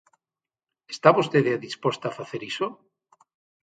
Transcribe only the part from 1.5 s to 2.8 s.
disposta a facer iso?